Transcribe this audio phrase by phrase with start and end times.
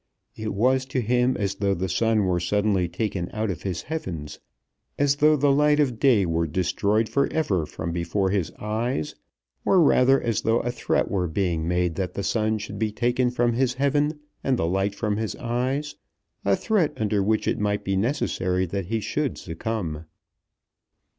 [0.35, 4.27] It was to him as though the sun were suddenly taken out of his heaven,
[4.97, 9.13] as though the light of day were destroyed for ever from before his eyes,
[9.63, 13.29] or rather as though a threat were being made that the sun should be taken
[13.29, 15.93] from his heaven and the light from his eyes,
[16.43, 20.05] a threat under which it might be necessary that he should succumb.